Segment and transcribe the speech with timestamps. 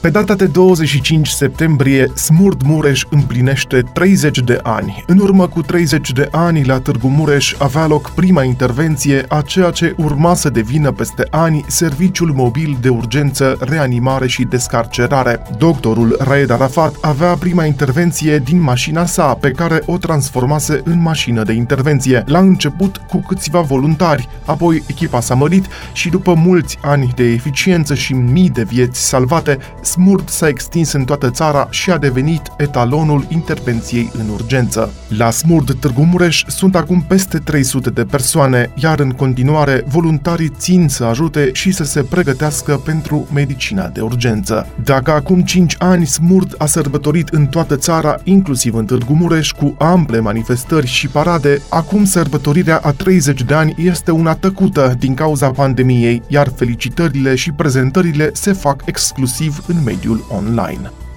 [0.00, 5.04] pe data de 25 septembrie, Smurd Mureș împlinește 30 de ani.
[5.06, 9.70] În urmă cu 30 de ani, la Târgu Mureș avea loc prima intervenție a ceea
[9.70, 15.42] ce urma să devină peste ani Serviciul Mobil de Urgență, Reanimare și Descarcerare.
[15.58, 21.42] Doctorul Raed Arafat avea prima intervenție din mașina sa, pe care o transformase în mașină
[21.42, 22.24] de intervenție.
[22.26, 27.94] La început cu câțiva voluntari, apoi echipa s-a mărit și după mulți ani de eficiență
[27.94, 29.58] și mii de vieți salvate,
[29.90, 34.92] Smurd s-a extins în toată țara și a devenit etalonul intervenției în urgență.
[35.08, 40.88] La Smurd Târgu Mureș sunt acum peste 300 de persoane, iar în continuare voluntarii țin
[40.88, 44.66] să ajute și să se pregătească pentru medicina de urgență.
[44.84, 49.74] Dacă acum 5 ani Smurd a sărbătorit în toată țara, inclusiv în Târgu Mureș, cu
[49.78, 55.50] ample manifestări și parade, acum sărbătorirea a 30 de ani este una tăcută din cauza
[55.50, 61.09] pandemiei, iar felicitările și prezentările se fac exclusiv în mediul online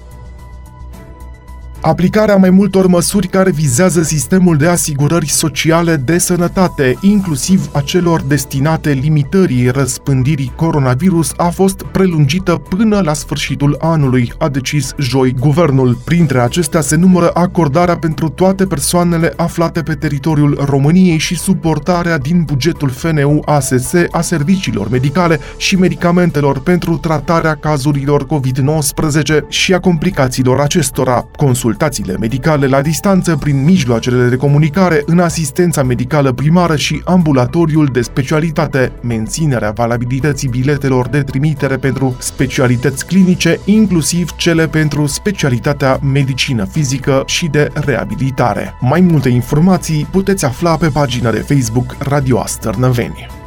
[1.86, 8.22] aplicarea mai multor măsuri care vizează sistemul de asigurări sociale de sănătate, inclusiv a celor
[8.22, 15.98] destinate limitării răspândirii coronavirus, a fost prelungită până la sfârșitul anului, a decis joi guvernul.
[16.04, 22.42] Printre acestea se numără acordarea pentru toate persoanele aflate pe teritoriul României și suportarea din
[22.42, 30.60] bugetul FNU ASS a serviciilor medicale și medicamentelor pentru tratarea cazurilor COVID-19 și a complicațiilor
[30.60, 31.26] acestora.
[31.36, 37.88] Consul consultațiile medicale la distanță prin mijloacele de comunicare în asistența medicală primară și ambulatoriul
[37.92, 46.64] de specialitate, menținerea valabilității biletelor de trimitere pentru specialități clinice, inclusiv cele pentru specialitatea medicină
[46.64, 48.74] fizică și de reabilitare.
[48.80, 53.43] Mai multe informații puteți afla pe pagina de Facebook Radio Astărnăveni.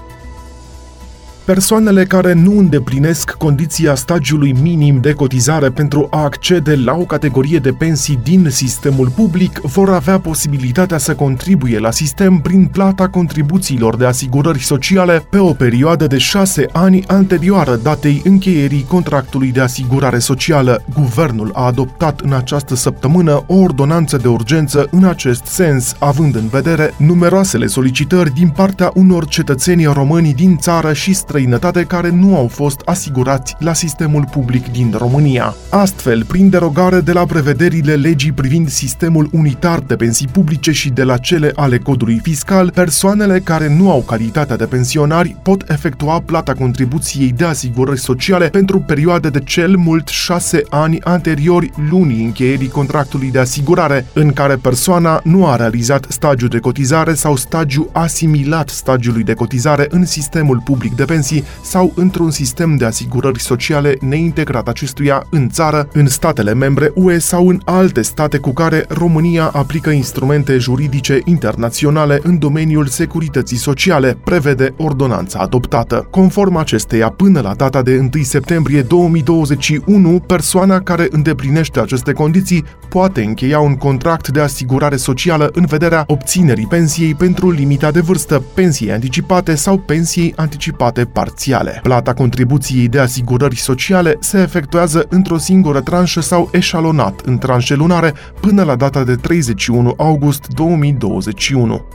[1.47, 7.59] Persoanele care nu îndeplinesc condiția stagiului minim de cotizare pentru a accede la o categorie
[7.59, 13.95] de pensii din sistemul public vor avea posibilitatea să contribuie la sistem prin plata contribuțiilor
[13.95, 20.19] de asigurări sociale pe o perioadă de șase ani anterioară datei încheierii contractului de asigurare
[20.19, 20.83] socială.
[20.93, 26.47] Guvernul a adoptat în această săptămână o ordonanță de urgență în acest sens, având în
[26.47, 32.35] vedere numeroasele solicitări din partea unor cetățeni români din țară și străini străinătate care nu
[32.35, 35.55] au fost asigurați la sistemul public din România.
[35.69, 41.03] Astfel, prin derogare de la prevederile legii privind sistemul unitar de pensii publice și de
[41.03, 46.53] la cele ale codului fiscal, persoanele care nu au calitatea de pensionari pot efectua plata
[46.53, 53.31] contribuției de asigurări sociale pentru perioade de cel mult șase ani anteriori lunii încheierii contractului
[53.31, 59.23] de asigurare, în care persoana nu a realizat stagiul de cotizare sau stagiu asimilat stagiului
[59.23, 64.67] de cotizare în sistemul public de pensii pensii sau într-un sistem de asigurări sociale neintegrat
[64.67, 69.89] acestuia în țară, în statele membre UE sau în alte state cu care România aplică
[69.89, 76.07] instrumente juridice internaționale în domeniul securității sociale, prevede ordonanța adoptată.
[76.11, 83.23] Conform acesteia, până la data de 1 septembrie 2021, persoana care îndeplinește aceste condiții poate
[83.23, 88.91] încheia un contract de asigurare socială în vederea obținerii pensiei pentru limita de vârstă, pensiei
[88.91, 91.79] anticipate sau pensiei anticipate parțiale.
[91.83, 98.13] Plata contribuției de asigurări sociale se efectuează într-o singură tranșă sau eșalonat în tranșe lunare
[98.39, 101.85] până la data de 31 august 2021.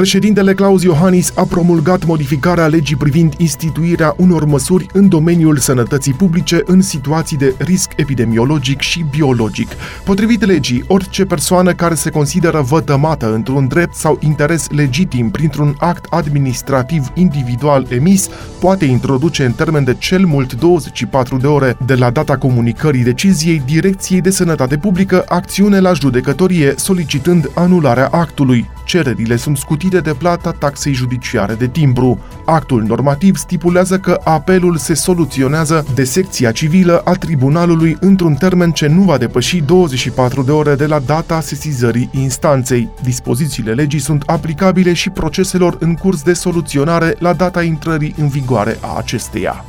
[0.00, 6.62] Președintele Claus Iohannis a promulgat modificarea legii privind instituirea unor măsuri în domeniul sănătății publice
[6.64, 9.68] în situații de risc epidemiologic și biologic.
[10.04, 16.04] Potrivit legii, orice persoană care se consideră vătămată într-un drept sau interes legitim printr-un act
[16.10, 18.28] administrativ individual emis
[18.60, 23.62] poate introduce în termen de cel mult 24 de ore de la data comunicării deciziei
[23.66, 28.70] Direcției de Sănătate Publică acțiune la judecătorie solicitând anularea actului.
[28.84, 32.18] Cererile sunt scutite de plata taxei judiciare de timbru.
[32.44, 38.86] Actul normativ stipulează că apelul se soluționează de secția civilă a tribunalului într-un termen ce
[38.86, 42.88] nu va depăși 24 de ore de la data sesizării instanței.
[43.02, 48.78] Dispozițiile legii sunt aplicabile și proceselor în curs de soluționare la data intrării în vigoare
[48.80, 49.64] a acesteia.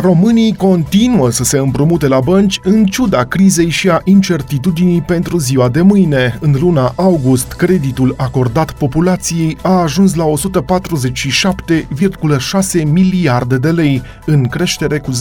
[0.00, 5.68] Românii continuă să se împrumute la bănci în ciuda crizei și a incertitudinii pentru ziua
[5.68, 6.38] de mâine.
[6.40, 10.32] În luna august, creditul acordat populației a ajuns la 147,6
[12.84, 15.16] miliarde de lei, în creștere cu 0,6%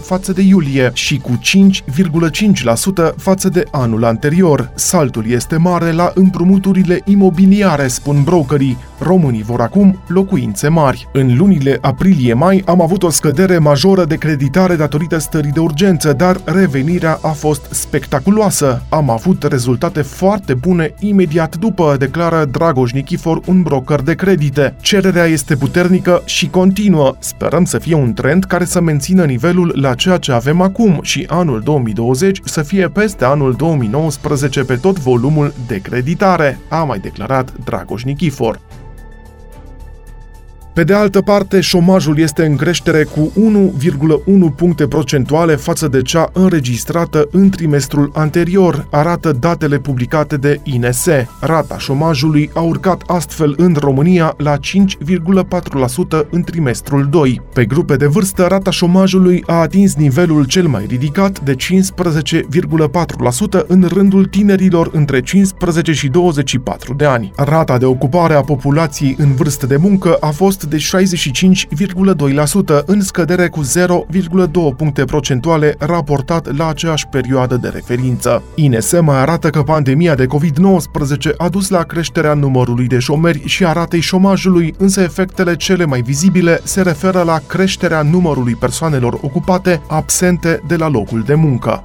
[0.00, 4.70] față de iulie și cu 5,5% față de anul anterior.
[4.74, 8.76] Saltul este mare la împrumuturile imobiliare, spun brokerii.
[8.98, 11.08] Românii vor acum locuințe mari.
[11.12, 16.40] În lunile aprilie-mai am avut o scădere majoră de creditare datorită stării de urgență, dar
[16.44, 18.82] revenirea a fost spectaculoasă.
[18.88, 24.74] Am avut rezultate foarte bune imediat după, declară Dragoș Nichifor, un broker de credite.
[24.80, 27.16] Cererea este puternică și continuă.
[27.18, 31.26] Sperăm să fie un trend care să mențină nivelul la ceea ce avem acum și
[31.28, 37.52] anul 2020 să fie peste anul 2019 pe tot volumul de creditare, a mai declarat
[37.64, 38.60] Dragoș Nichifor.
[40.76, 43.32] Pe de altă parte, șomajul este în creștere cu
[44.50, 51.06] 1,1 puncte procentuale față de cea înregistrată în trimestrul anterior, arată datele publicate de INS.
[51.40, 54.60] Rata șomajului a urcat astfel în România la 5,4%
[56.30, 57.40] în trimestrul 2.
[57.52, 63.88] Pe grupe de vârstă, rata șomajului a atins nivelul cel mai ridicat de 15,4% în
[63.92, 67.32] rândul tinerilor între 15 și 24 de ani.
[67.36, 73.48] Rata de ocupare a populației în vârstă de muncă a fost de 65,2%, în scădere
[73.48, 78.42] cu 0,2 puncte procentuale raportat la aceeași perioadă de referință.
[78.54, 83.64] INS mai arată că pandemia de COVID-19 a dus la creșterea numărului de șomeri și
[83.64, 89.82] a ratei șomajului, însă efectele cele mai vizibile se referă la creșterea numărului persoanelor ocupate
[89.88, 91.84] absente de la locul de muncă.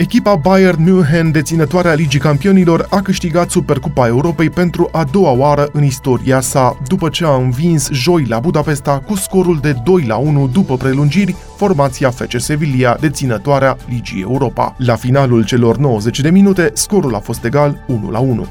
[0.00, 5.82] Echipa Bayern München, deținătoarea Ligii Campionilor, a câștigat Supercupa Europei pentru a doua oară în
[5.82, 10.48] istoria sa, după ce a învins joi la Budapesta cu scorul de 2 la 1
[10.48, 14.74] după prelungiri formația FC Sevilla, deținătoarea Ligii Europa.
[14.78, 18.46] La finalul celor 90 de minute, scorul a fost egal 1 la 1.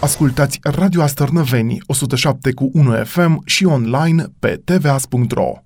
[0.00, 5.65] Ascultați Radio Astărnăveni 107 cu 1 FM și online pe tvas.ro.